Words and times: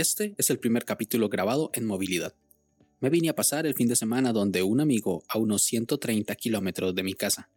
Este 0.00 0.34
es 0.38 0.48
el 0.48 0.58
primer 0.58 0.86
capítulo 0.86 1.28
grabado 1.28 1.70
en 1.74 1.84
movilidad. 1.84 2.34
Me 3.00 3.10
vine 3.10 3.28
a 3.28 3.34
pasar 3.34 3.66
el 3.66 3.74
fin 3.74 3.86
de 3.86 3.96
semana 3.96 4.32
donde 4.32 4.62
un 4.62 4.80
amigo 4.80 5.24
a 5.28 5.36
unos 5.36 5.62
130 5.64 6.34
kilómetros 6.36 6.94
de 6.94 7.02
mi 7.02 7.12
casa. 7.12 7.50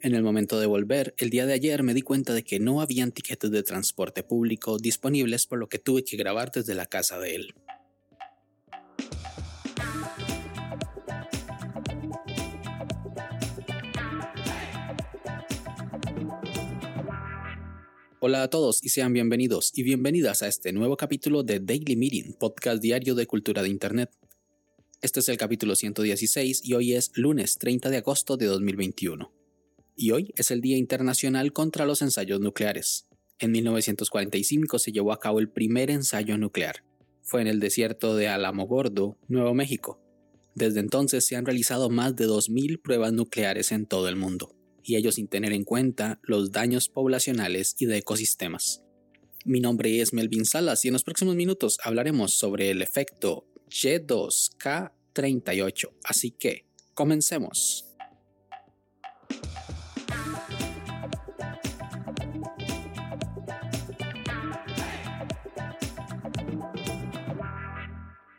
En 0.00 0.14
el 0.14 0.22
momento 0.22 0.60
de 0.60 0.66
volver, 0.66 1.16
el 1.18 1.28
día 1.28 1.44
de 1.44 1.54
ayer 1.54 1.82
me 1.82 1.94
di 1.94 2.02
cuenta 2.02 2.34
de 2.34 2.44
que 2.44 2.60
no 2.60 2.80
habían 2.80 3.10
tiquetes 3.10 3.50
de 3.50 3.64
transporte 3.64 4.22
público 4.22 4.78
disponibles 4.78 5.48
por 5.48 5.58
lo 5.58 5.68
que 5.68 5.80
tuve 5.80 6.04
que 6.04 6.16
grabar 6.16 6.52
desde 6.52 6.76
la 6.76 6.86
casa 6.86 7.18
de 7.18 7.34
él. 7.34 7.54
Hola 18.20 18.42
a 18.42 18.50
todos 18.50 18.84
y 18.84 18.88
sean 18.88 19.12
bienvenidos 19.12 19.70
y 19.76 19.84
bienvenidas 19.84 20.42
a 20.42 20.48
este 20.48 20.72
nuevo 20.72 20.96
capítulo 20.96 21.44
de 21.44 21.60
Daily 21.60 21.94
Meeting, 21.94 22.32
podcast 22.32 22.82
diario 22.82 23.14
de 23.14 23.28
cultura 23.28 23.62
de 23.62 23.68
Internet. 23.68 24.10
Este 25.00 25.20
es 25.20 25.28
el 25.28 25.36
capítulo 25.36 25.76
116 25.76 26.62
y 26.64 26.74
hoy 26.74 26.94
es 26.94 27.12
lunes 27.14 27.58
30 27.58 27.90
de 27.90 27.98
agosto 27.98 28.36
de 28.36 28.46
2021. 28.46 29.32
Y 29.94 30.10
hoy 30.10 30.34
es 30.36 30.50
el 30.50 30.60
Día 30.60 30.76
Internacional 30.76 31.52
contra 31.52 31.86
los 31.86 32.02
Ensayos 32.02 32.40
Nucleares. 32.40 33.06
En 33.38 33.52
1945 33.52 34.80
se 34.80 34.90
llevó 34.90 35.12
a 35.12 35.20
cabo 35.20 35.38
el 35.38 35.48
primer 35.48 35.88
ensayo 35.88 36.36
nuclear. 36.38 36.82
Fue 37.22 37.40
en 37.40 37.46
el 37.46 37.60
desierto 37.60 38.16
de 38.16 38.26
Alamogordo, 38.26 39.16
Nuevo 39.28 39.54
México. 39.54 40.00
Desde 40.56 40.80
entonces 40.80 41.24
se 41.24 41.36
han 41.36 41.46
realizado 41.46 41.88
más 41.88 42.16
de 42.16 42.26
2.000 42.26 42.82
pruebas 42.82 43.12
nucleares 43.12 43.70
en 43.70 43.86
todo 43.86 44.08
el 44.08 44.16
mundo 44.16 44.57
y 44.88 44.96
ello 44.96 45.12
sin 45.12 45.28
tener 45.28 45.52
en 45.52 45.62
cuenta 45.64 46.18
los 46.22 46.50
daños 46.50 46.88
poblacionales 46.88 47.76
y 47.78 47.84
de 47.84 47.98
ecosistemas. 47.98 48.82
Mi 49.44 49.60
nombre 49.60 50.00
es 50.00 50.14
Melvin 50.14 50.46
Salas 50.46 50.82
y 50.84 50.88
en 50.88 50.94
los 50.94 51.04
próximos 51.04 51.36
minutos 51.36 51.78
hablaremos 51.84 52.34
sobre 52.34 52.70
el 52.70 52.80
efecto 52.80 53.44
Y2K38, 53.68 55.90
así 56.04 56.30
que 56.30 56.64
comencemos. 56.94 57.87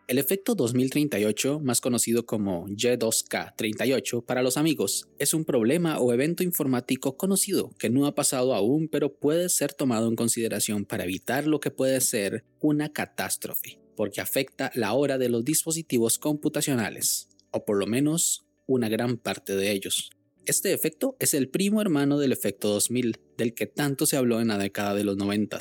El 0.09 0.17
efecto 0.17 0.55
2038, 0.55 1.59
más 1.59 1.81
conocido 1.81 2.25
como 2.25 2.67
Y2K38 2.67 4.25
para 4.25 4.41
los 4.41 4.57
amigos, 4.57 5.07
es 5.19 5.35
un 5.35 5.45
problema 5.45 5.99
o 5.99 6.11
evento 6.11 6.41
informático 6.41 7.15
conocido 7.15 7.69
que 7.77 7.91
no 7.91 8.07
ha 8.07 8.15
pasado 8.15 8.55
aún 8.55 8.87
pero 8.87 9.13
puede 9.13 9.49
ser 9.49 9.71
tomado 9.71 10.07
en 10.07 10.15
consideración 10.15 10.85
para 10.85 11.03
evitar 11.03 11.45
lo 11.45 11.59
que 11.59 11.69
puede 11.69 12.02
ser 12.02 12.43
una 12.59 12.91
catástrofe, 12.91 13.77
porque 13.95 14.19
afecta 14.19 14.71
la 14.73 14.93
hora 14.93 15.19
de 15.19 15.30
los 15.30 15.45
dispositivos 15.45 16.17
computacionales, 16.17 17.30
o 17.52 17.63
por 17.63 17.77
lo 17.77 17.85
menos 17.85 18.47
una 18.65 18.89
gran 18.89 19.15
parte 19.15 19.55
de 19.55 19.71
ellos. 19.71 20.09
Este 20.47 20.73
efecto 20.73 21.17
es 21.19 21.35
el 21.35 21.49
primo 21.49 21.81
hermano 21.81 22.17
del 22.17 22.31
efecto 22.31 22.69
2000, 22.69 23.19
del 23.37 23.53
que 23.53 23.67
tanto 23.67 24.07
se 24.07 24.17
habló 24.17 24.41
en 24.41 24.47
la 24.47 24.57
década 24.57 24.95
de 24.95 25.03
los 25.03 25.17
90 25.17 25.59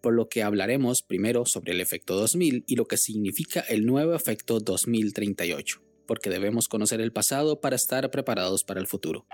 por 0.00 0.14
lo 0.14 0.28
que 0.28 0.42
hablaremos 0.42 1.02
primero 1.02 1.46
sobre 1.46 1.72
el 1.72 1.80
efecto 1.80 2.14
2000 2.16 2.64
y 2.66 2.76
lo 2.76 2.86
que 2.86 2.96
significa 2.96 3.60
el 3.60 3.86
nuevo 3.86 4.14
efecto 4.14 4.60
2038, 4.60 5.82
porque 6.06 6.30
debemos 6.30 6.68
conocer 6.68 7.00
el 7.00 7.12
pasado 7.12 7.60
para 7.60 7.76
estar 7.76 8.10
preparados 8.10 8.64
para 8.64 8.80
el 8.80 8.86
futuro. 8.86 9.26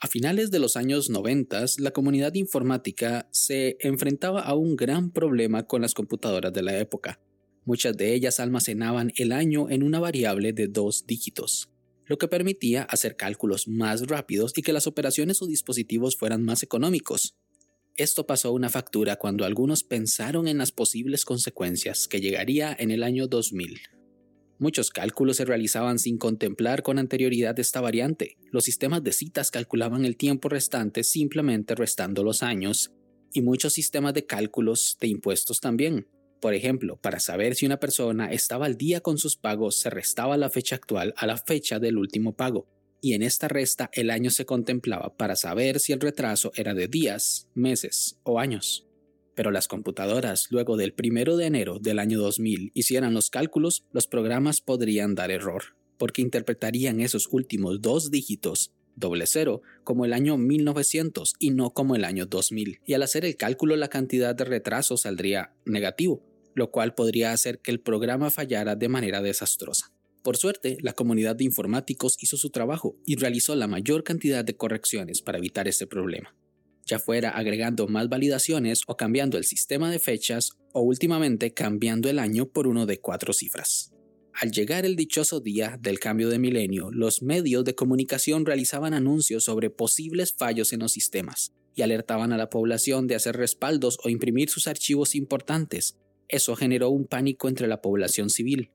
A 0.00 0.06
finales 0.06 0.50
de 0.50 0.58
los 0.58 0.76
años 0.76 1.08
90, 1.08 1.64
la 1.78 1.92
comunidad 1.92 2.34
informática 2.34 3.26
se 3.30 3.78
enfrentaba 3.80 4.42
a 4.42 4.54
un 4.54 4.76
gran 4.76 5.10
problema 5.10 5.66
con 5.66 5.80
las 5.80 5.94
computadoras 5.94 6.52
de 6.52 6.62
la 6.62 6.78
época. 6.78 7.20
Muchas 7.64 7.96
de 7.96 8.12
ellas 8.12 8.40
almacenaban 8.40 9.12
el 9.16 9.32
año 9.32 9.70
en 9.70 9.82
una 9.82 10.00
variable 10.00 10.52
de 10.52 10.68
dos 10.68 11.06
dígitos, 11.06 11.70
lo 12.06 12.18
que 12.18 12.28
permitía 12.28 12.82
hacer 12.82 13.16
cálculos 13.16 13.66
más 13.66 14.06
rápidos 14.06 14.52
y 14.56 14.62
que 14.62 14.74
las 14.74 14.86
operaciones 14.86 15.40
o 15.40 15.46
dispositivos 15.46 16.16
fueran 16.16 16.42
más 16.44 16.62
económicos. 16.62 17.34
Esto 17.96 18.26
pasó 18.26 18.52
una 18.52 18.70
factura 18.70 19.14
cuando 19.16 19.44
algunos 19.44 19.84
pensaron 19.84 20.48
en 20.48 20.58
las 20.58 20.72
posibles 20.72 21.24
consecuencias 21.24 22.08
que 22.08 22.20
llegaría 22.20 22.74
en 22.76 22.90
el 22.90 23.04
año 23.04 23.28
2000. 23.28 23.82
Muchos 24.58 24.90
cálculos 24.90 25.36
se 25.36 25.44
realizaban 25.44 26.00
sin 26.00 26.18
contemplar 26.18 26.82
con 26.82 26.98
anterioridad 26.98 27.56
esta 27.60 27.80
variante. 27.80 28.36
Los 28.50 28.64
sistemas 28.64 29.04
de 29.04 29.12
citas 29.12 29.52
calculaban 29.52 30.04
el 30.04 30.16
tiempo 30.16 30.48
restante 30.48 31.04
simplemente 31.04 31.76
restando 31.76 32.24
los 32.24 32.42
años, 32.42 32.90
y 33.32 33.42
muchos 33.42 33.72
sistemas 33.72 34.12
de 34.12 34.26
cálculos 34.26 34.96
de 35.00 35.06
impuestos 35.06 35.60
también. 35.60 36.08
Por 36.40 36.52
ejemplo, 36.54 36.96
para 36.96 37.20
saber 37.20 37.54
si 37.54 37.64
una 37.64 37.78
persona 37.78 38.32
estaba 38.32 38.66
al 38.66 38.76
día 38.76 39.02
con 39.02 39.18
sus 39.18 39.36
pagos, 39.36 39.76
se 39.76 39.90
restaba 39.90 40.36
la 40.36 40.50
fecha 40.50 40.74
actual 40.74 41.14
a 41.16 41.26
la 41.26 41.36
fecha 41.36 41.78
del 41.78 41.98
último 41.98 42.34
pago 42.34 42.66
y 43.04 43.12
en 43.12 43.22
esta 43.22 43.48
resta 43.48 43.90
el 43.92 44.08
año 44.08 44.30
se 44.30 44.46
contemplaba 44.46 45.14
para 45.14 45.36
saber 45.36 45.78
si 45.78 45.92
el 45.92 46.00
retraso 46.00 46.52
era 46.54 46.72
de 46.72 46.88
días, 46.88 47.48
meses 47.52 48.16
o 48.22 48.40
años. 48.40 48.86
Pero 49.34 49.50
las 49.50 49.68
computadoras, 49.68 50.46
luego 50.48 50.78
del 50.78 50.94
1 50.98 51.36
de 51.36 51.44
enero 51.44 51.78
del 51.78 51.98
año 51.98 52.18
2000, 52.18 52.70
hicieran 52.72 53.12
los 53.12 53.28
cálculos, 53.28 53.84
los 53.92 54.06
programas 54.06 54.62
podrían 54.62 55.14
dar 55.14 55.30
error, 55.30 55.76
porque 55.98 56.22
interpretarían 56.22 57.00
esos 57.00 57.28
últimos 57.30 57.82
dos 57.82 58.10
dígitos, 58.10 58.72
doble 58.96 59.26
cero, 59.26 59.60
como 59.82 60.06
el 60.06 60.14
año 60.14 60.38
1900 60.38 61.34
y 61.38 61.50
no 61.50 61.74
como 61.74 61.96
el 61.96 62.06
año 62.06 62.24
2000. 62.24 62.80
Y 62.86 62.94
al 62.94 63.02
hacer 63.02 63.26
el 63.26 63.36
cálculo 63.36 63.76
la 63.76 63.88
cantidad 63.88 64.34
de 64.34 64.46
retraso 64.46 64.96
saldría 64.96 65.52
negativo, 65.66 66.22
lo 66.54 66.70
cual 66.70 66.94
podría 66.94 67.32
hacer 67.32 67.58
que 67.58 67.70
el 67.70 67.80
programa 67.80 68.30
fallara 68.30 68.76
de 68.76 68.88
manera 68.88 69.20
desastrosa. 69.20 69.93
Por 70.24 70.38
suerte, 70.38 70.78
la 70.80 70.94
comunidad 70.94 71.36
de 71.36 71.44
informáticos 71.44 72.16
hizo 72.18 72.38
su 72.38 72.48
trabajo 72.48 72.96
y 73.04 73.16
realizó 73.16 73.54
la 73.54 73.66
mayor 73.66 74.04
cantidad 74.04 74.42
de 74.42 74.56
correcciones 74.56 75.20
para 75.20 75.36
evitar 75.36 75.68
este 75.68 75.86
problema, 75.86 76.34
ya 76.86 76.98
fuera 76.98 77.28
agregando 77.28 77.88
más 77.88 78.08
validaciones 78.08 78.80
o 78.86 78.96
cambiando 78.96 79.36
el 79.36 79.44
sistema 79.44 79.90
de 79.90 79.98
fechas 79.98 80.52
o 80.72 80.80
últimamente 80.80 81.52
cambiando 81.52 82.08
el 82.08 82.18
año 82.18 82.46
por 82.46 82.66
uno 82.66 82.86
de 82.86 83.00
cuatro 83.00 83.34
cifras. 83.34 83.92
Al 84.32 84.50
llegar 84.50 84.86
el 84.86 84.96
dichoso 84.96 85.40
día 85.40 85.78
del 85.78 86.00
cambio 86.00 86.30
de 86.30 86.38
milenio, 86.38 86.90
los 86.90 87.20
medios 87.20 87.62
de 87.66 87.74
comunicación 87.74 88.46
realizaban 88.46 88.94
anuncios 88.94 89.44
sobre 89.44 89.68
posibles 89.68 90.32
fallos 90.32 90.72
en 90.72 90.80
los 90.80 90.92
sistemas 90.92 91.52
y 91.74 91.82
alertaban 91.82 92.32
a 92.32 92.38
la 92.38 92.48
población 92.48 93.08
de 93.08 93.16
hacer 93.16 93.36
respaldos 93.36 93.98
o 94.02 94.08
imprimir 94.08 94.48
sus 94.48 94.68
archivos 94.68 95.14
importantes. 95.16 95.98
Eso 96.28 96.56
generó 96.56 96.88
un 96.88 97.04
pánico 97.04 97.46
entre 97.46 97.68
la 97.68 97.82
población 97.82 98.30
civil, 98.30 98.70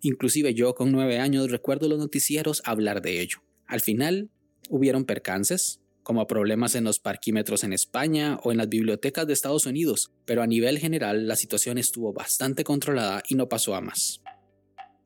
Inclusive 0.00 0.54
yo 0.54 0.74
con 0.74 0.92
nueve 0.92 1.18
años 1.18 1.50
recuerdo 1.50 1.88
los 1.88 1.98
noticieros 1.98 2.62
hablar 2.64 3.02
de 3.02 3.20
ello. 3.20 3.38
Al 3.66 3.80
final, 3.80 4.30
hubieron 4.68 5.04
percances, 5.04 5.80
como 6.04 6.26
problemas 6.26 6.74
en 6.74 6.84
los 6.84 7.00
parquímetros 7.00 7.64
en 7.64 7.72
España 7.72 8.38
o 8.44 8.52
en 8.52 8.58
las 8.58 8.68
bibliotecas 8.68 9.26
de 9.26 9.32
Estados 9.32 9.66
Unidos, 9.66 10.12
pero 10.26 10.42
a 10.42 10.46
nivel 10.46 10.78
general 10.78 11.26
la 11.26 11.34
situación 11.34 11.78
estuvo 11.78 12.12
bastante 12.12 12.62
controlada 12.62 13.22
y 13.28 13.34
no 13.34 13.48
pasó 13.48 13.74
a 13.74 13.80
más. 13.80 14.20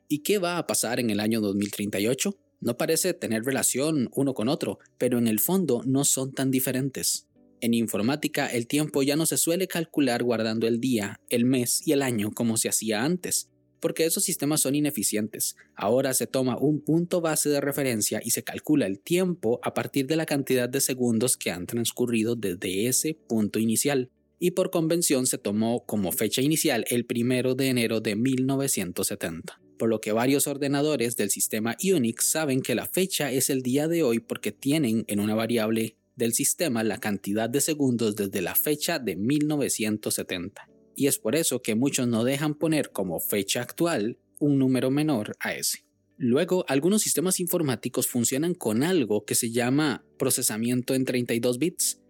¿Y 0.07 0.19
qué 0.19 0.37
va 0.37 0.57
a 0.57 0.67
pasar 0.67 0.99
en 0.99 1.09
el 1.09 1.19
año 1.19 1.39
2038? 1.39 2.37
No 2.61 2.77
parece 2.77 3.13
tener 3.13 3.43
relación 3.43 4.09
uno 4.13 4.33
con 4.33 4.49
otro, 4.49 4.79
pero 4.97 5.17
en 5.17 5.27
el 5.27 5.39
fondo 5.39 5.81
no 5.85 6.03
son 6.03 6.33
tan 6.33 6.51
diferentes. 6.51 7.27
En 7.61 7.73
informática 7.73 8.47
el 8.47 8.67
tiempo 8.67 9.01
ya 9.03 9.15
no 9.15 9.25
se 9.25 9.37
suele 9.37 9.67
calcular 9.67 10.23
guardando 10.23 10.67
el 10.67 10.79
día, 10.79 11.19
el 11.29 11.45
mes 11.45 11.85
y 11.85 11.93
el 11.93 12.01
año 12.01 12.31
como 12.31 12.57
se 12.57 12.69
hacía 12.69 13.03
antes, 13.03 13.49
porque 13.79 14.05
esos 14.05 14.23
sistemas 14.23 14.61
son 14.61 14.75
ineficientes. 14.75 15.55
Ahora 15.75 16.13
se 16.13 16.27
toma 16.27 16.57
un 16.57 16.81
punto 16.81 17.21
base 17.21 17.49
de 17.49 17.61
referencia 17.61 18.21
y 18.23 18.31
se 18.31 18.43
calcula 18.43 18.85
el 18.85 18.99
tiempo 18.99 19.59
a 19.63 19.73
partir 19.73 20.07
de 20.07 20.15
la 20.15 20.25
cantidad 20.25 20.69
de 20.69 20.81
segundos 20.81 21.37
que 21.37 21.51
han 21.51 21.65
transcurrido 21.65 22.35
desde 22.35 22.87
ese 22.87 23.13
punto 23.13 23.59
inicial, 23.59 24.09
y 24.39 24.51
por 24.51 24.71
convención 24.71 25.27
se 25.27 25.37
tomó 25.37 25.85
como 25.85 26.11
fecha 26.11 26.41
inicial 26.41 26.85
el 26.89 27.05
1 27.09 27.55
de 27.55 27.67
enero 27.67 27.99
de 27.99 28.15
1970 28.15 29.59
por 29.79 29.89
lo 29.89 30.01
que 30.01 30.11
varios 30.11 30.45
ordenadores 30.45 31.15
del 31.15 31.31
sistema 31.31 31.77
Unix 31.81 32.25
saben 32.25 32.61
que 32.61 32.75
la 32.75 32.85
fecha 32.85 33.31
es 33.31 33.49
el 33.49 33.63
día 33.63 33.87
de 33.87 34.03
hoy 34.03 34.19
porque 34.19 34.51
tienen 34.51 35.05
en 35.07 35.21
una 35.21 35.35
variable 35.35 35.95
del 36.17 36.33
sistema 36.33 36.83
la 36.83 36.99
cantidad 36.99 37.49
de 37.49 37.61
segundos 37.61 38.15
desde 38.17 38.41
la 38.41 38.55
fecha 38.55 38.99
de 38.99 39.15
1970 39.15 40.69
y 40.95 41.07
es 41.07 41.19
por 41.19 41.35
eso 41.35 41.61
que 41.61 41.75
muchos 41.75 42.07
no 42.07 42.23
dejan 42.23 42.55
poner 42.55 42.91
como 42.91 43.19
fecha 43.19 43.61
actual 43.61 44.17
un 44.39 44.57
número 44.57 44.91
menor 44.91 45.35
a 45.39 45.53
ese. 45.53 45.85
Luego, 46.17 46.65
algunos 46.67 47.01
sistemas 47.01 47.39
informáticos 47.39 48.07
funcionan 48.07 48.53
con 48.53 48.83
algo 48.83 49.23
que 49.23 49.35
se 49.35 49.51
llama 49.51 50.03
procesamiento 50.17 50.93
en 50.93 51.05
32 51.05 51.59
bits. 51.59 52.01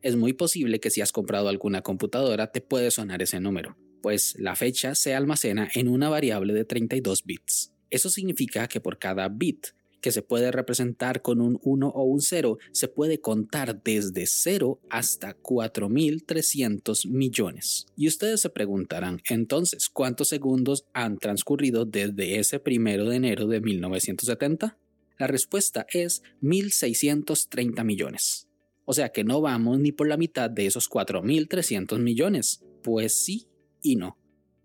Es 0.00 0.16
muy 0.16 0.32
posible 0.32 0.80
que 0.80 0.90
si 0.90 1.02
has 1.02 1.12
comprado 1.12 1.48
alguna 1.48 1.82
computadora 1.82 2.50
te 2.50 2.62
puede 2.62 2.90
sonar 2.90 3.20
ese 3.20 3.40
número, 3.40 3.76
pues 4.00 4.36
la 4.38 4.56
fecha 4.56 4.94
se 4.94 5.14
almacena 5.14 5.68
en 5.74 5.88
una 5.88 6.08
variable 6.08 6.54
de 6.54 6.64
32 6.64 7.24
bits. 7.24 7.72
Eso 7.90 8.08
significa 8.08 8.68
que 8.68 8.80
por 8.80 8.98
cada 8.98 9.28
bit 9.28 9.68
que 10.00 10.12
se 10.12 10.22
puede 10.22 10.52
representar 10.52 11.22
con 11.22 11.40
un 11.40 11.58
1 11.62 11.88
o 11.88 12.02
un 12.04 12.20
0, 12.20 12.58
se 12.72 12.88
puede 12.88 13.20
contar 13.20 13.82
desde 13.82 14.26
0 14.26 14.80
hasta 14.90 15.36
4.300 15.36 17.08
millones. 17.08 17.86
Y 17.96 18.08
ustedes 18.08 18.40
se 18.40 18.50
preguntarán, 18.50 19.20
entonces, 19.28 19.88
¿cuántos 19.88 20.28
segundos 20.28 20.86
han 20.92 21.18
transcurrido 21.18 21.84
desde 21.84 22.38
ese 22.38 22.60
primero 22.60 23.08
de 23.08 23.16
enero 23.16 23.46
de 23.46 23.60
1970? 23.60 24.78
La 25.18 25.26
respuesta 25.26 25.86
es 25.92 26.22
1.630 26.42 27.84
millones. 27.84 28.48
O 28.84 28.94
sea 28.94 29.10
que 29.10 29.24
no 29.24 29.40
vamos 29.40 29.78
ni 29.80 29.92
por 29.92 30.08
la 30.08 30.16
mitad 30.16 30.48
de 30.48 30.66
esos 30.66 30.88
4.300 30.88 31.98
millones. 31.98 32.62
Pues 32.82 33.14
sí 33.14 33.46
y 33.82 33.96
no. 33.96 34.16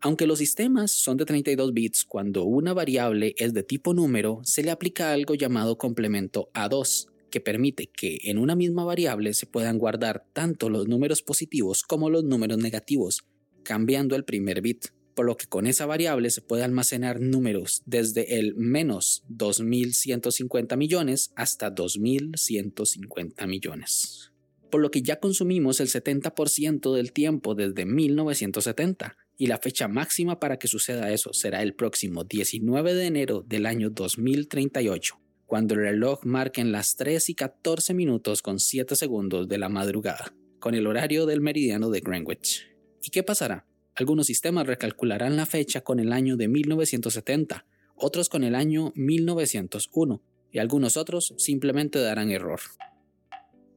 Aunque 0.05 0.27
los 0.27 0.39
sistemas 0.39 0.91
son 0.91 1.15
de 1.15 1.23
32 1.23 1.73
bits, 1.73 2.03
cuando 2.03 2.43
una 2.43 2.73
variable 2.73 3.35
es 3.37 3.53
de 3.53 3.63
tipo 3.63 3.93
número, 3.93 4.41
se 4.43 4.61
le 4.61 4.69
aplica 4.69 5.13
algo 5.13 5.33
llamado 5.33 5.77
complemento 5.77 6.49
A2, 6.53 7.07
que 7.31 7.39
permite 7.39 7.87
que 7.87 8.19
en 8.23 8.37
una 8.37 8.53
misma 8.53 8.83
variable 8.83 9.33
se 9.33 9.45
puedan 9.45 9.77
guardar 9.77 10.25
tanto 10.33 10.69
los 10.69 10.89
números 10.89 11.21
positivos 11.21 11.83
como 11.83 12.09
los 12.09 12.25
números 12.25 12.57
negativos, 12.57 13.23
cambiando 13.63 14.17
el 14.17 14.25
primer 14.25 14.59
bit, 14.59 14.87
por 15.15 15.25
lo 15.25 15.37
que 15.37 15.47
con 15.47 15.67
esa 15.67 15.85
variable 15.85 16.31
se 16.31 16.41
puede 16.41 16.63
almacenar 16.63 17.21
números 17.21 17.81
desde 17.85 18.39
el 18.39 18.55
menos 18.55 19.23
2150 19.29 20.75
millones 20.75 21.31
hasta 21.37 21.69
2150 21.69 23.47
millones. 23.47 24.33
Por 24.69 24.81
lo 24.81 24.91
que 24.91 25.01
ya 25.01 25.21
consumimos 25.21 25.79
el 25.79 25.87
70% 25.87 26.93
del 26.93 27.13
tiempo 27.13 27.55
desde 27.55 27.85
1970 27.85 29.15
y 29.37 29.47
la 29.47 29.57
fecha 29.57 29.87
máxima 29.87 30.39
para 30.39 30.57
que 30.57 30.67
suceda 30.67 31.11
eso 31.11 31.33
será 31.33 31.61
el 31.61 31.73
próximo 31.73 32.23
19 32.23 32.93
de 32.93 33.05
enero 33.05 33.43
del 33.45 33.65
año 33.65 33.89
2038, 33.89 35.19
cuando 35.45 35.73
el 35.73 35.81
reloj 35.81 36.23
marque 36.23 36.61
en 36.61 36.71
las 36.71 36.95
3 36.95 37.29
y 37.29 37.35
14 37.35 37.93
minutos 37.93 38.41
con 38.41 38.59
7 38.59 38.95
segundos 38.95 39.47
de 39.47 39.57
la 39.57 39.69
madrugada, 39.69 40.35
con 40.59 40.75
el 40.75 40.87
horario 40.87 41.25
del 41.25 41.41
meridiano 41.41 41.89
de 41.89 42.01
Greenwich. 42.01 42.67
¿Y 43.01 43.09
qué 43.09 43.23
pasará? 43.23 43.65
Algunos 43.95 44.27
sistemas 44.27 44.65
recalcularán 44.65 45.35
la 45.35 45.45
fecha 45.45 45.81
con 45.81 45.99
el 45.99 46.13
año 46.13 46.37
de 46.37 46.47
1970, 46.47 47.65
otros 47.95 48.29
con 48.29 48.43
el 48.43 48.55
año 48.55 48.91
1901 48.95 50.21
y 50.51 50.59
algunos 50.59 50.97
otros 50.97 51.33
simplemente 51.37 51.99
darán 51.99 52.31
error. 52.31 52.59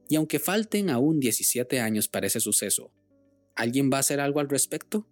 Y 0.09 0.15
aunque 0.15 0.39
falten 0.39 0.89
aún 0.89 1.19
17 1.19 1.79
años 1.79 2.07
para 2.07 2.27
ese 2.27 2.39
suceso, 2.39 2.91
¿alguien 3.55 3.89
va 3.91 3.97
a 3.97 3.99
hacer 3.99 4.19
algo 4.19 4.39
al 4.39 4.49
respecto? 4.49 5.07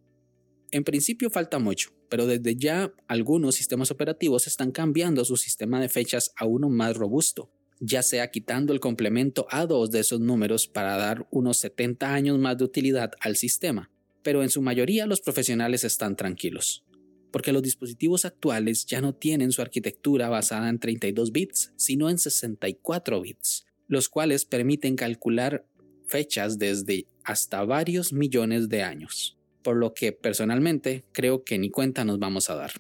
En 0.76 0.84
principio 0.84 1.30
falta 1.30 1.58
mucho, 1.58 1.92
pero 2.10 2.28
desde 2.28 2.58
ya 2.58 2.94
algunos 3.08 3.56
sistemas 3.56 3.92
operativos 3.92 4.46
están 4.46 4.74
cambiando 4.74 5.24
su 5.24 5.38
sistema 5.38 5.80
de 5.80 5.88
fechas 5.88 6.34
a 6.36 6.44
uno 6.44 6.68
más 6.68 6.98
robusto, 6.98 7.50
ya 7.80 8.04
sea 8.04 8.30
quitando 8.30 8.74
el 8.74 8.82
complemento 8.82 9.48
a 9.50 9.66
dos 9.68 9.90
de 9.90 10.02
esos 10.02 10.20
números 10.20 10.68
para 10.68 10.98
dar 10.98 11.30
unos 11.32 11.60
70 11.60 12.14
años 12.14 12.38
más 12.40 12.58
de 12.58 12.66
utilidad 12.66 13.14
al 13.22 13.38
sistema, 13.38 13.90
pero 14.22 14.44
en 14.44 14.50
su 14.50 14.62
mayoría 14.62 15.06
los 15.06 15.22
profesionales 15.22 15.86
están 15.86 16.18
tranquilos, 16.18 16.84
porque 17.32 17.54
los 17.54 17.64
dispositivos 17.64 18.26
actuales 18.26 18.86
ya 18.86 19.00
no 19.00 19.16
tienen 19.16 19.54
su 19.54 19.62
arquitectura 19.62 20.28
basada 20.28 20.68
en 20.68 20.80
32 20.80 21.32
bits, 21.32 21.72
sino 21.78 22.10
en 22.10 22.18
64 22.18 23.22
bits, 23.22 23.66
los 23.88 24.10
cuales 24.10 24.44
permiten 24.44 24.98
calcular 24.98 25.66
fechas 26.06 26.60
desde 26.60 27.08
hasta 27.24 27.64
varios 27.64 28.12
millones 28.12 28.68
de 28.68 28.84
años 28.84 29.38
por 29.66 29.78
lo 29.78 29.96
que 29.96 30.12
personalmente 30.12 31.06
creo 31.12 31.44
que 31.44 31.58
ni 31.58 31.72
cuenta 31.72 32.06
nos 32.06 32.20
vamos 32.20 32.52
a 32.52 32.56
dar. 32.56 32.72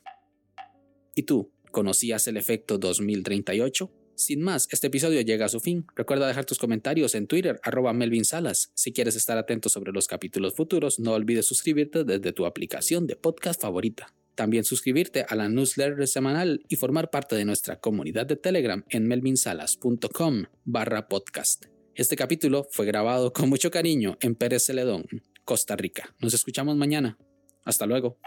¿Y 1.15 1.23
tú, 1.23 1.51
conocías 1.71 2.27
el 2.27 2.37
efecto 2.37 2.77
2038? 2.77 3.91
Sin 4.13 4.43
más, 4.43 4.67
este 4.71 4.87
episodio 4.87 5.19
llega 5.21 5.47
a 5.47 5.49
su 5.49 5.59
fin. 5.59 5.87
Recuerda 5.95 6.27
dejar 6.27 6.45
tus 6.45 6.59
comentarios 6.59 7.15
en 7.15 7.25
Twitter, 7.25 7.59
arroba 7.63 7.91
Melvin 7.91 8.23
Salas. 8.23 8.71
Si 8.75 8.93
quieres 8.93 9.15
estar 9.15 9.35
atento 9.35 9.67
sobre 9.67 9.91
los 9.93 10.07
capítulos 10.07 10.53
futuros, 10.53 10.99
no 10.99 11.13
olvides 11.13 11.47
suscribirte 11.47 12.03
desde 12.03 12.33
tu 12.33 12.45
aplicación 12.45 13.07
de 13.07 13.15
podcast 13.15 13.59
favorita. 13.59 14.13
También 14.35 14.63
suscribirte 14.63 15.25
a 15.27 15.35
la 15.35 15.49
newsletter 15.49 16.07
semanal 16.07 16.63
y 16.69 16.75
formar 16.75 17.09
parte 17.09 17.35
de 17.35 17.45
nuestra 17.45 17.79
comunidad 17.79 18.27
de 18.27 18.35
Telegram 18.35 18.85
en 18.89 19.07
melvinsalas.com 19.07 20.43
barra 20.65 21.07
podcast. 21.07 21.65
Este 21.95 22.15
capítulo 22.15 22.67
fue 22.69 22.85
grabado 22.85 23.33
con 23.33 23.49
mucho 23.49 23.71
cariño 23.71 24.17
en 24.21 24.35
Pérez 24.35 24.65
Celedón, 24.65 25.07
Costa 25.45 25.75
Rica. 25.75 26.13
Nos 26.19 26.33
escuchamos 26.33 26.75
mañana. 26.75 27.17
Hasta 27.63 27.85
luego. 27.85 28.17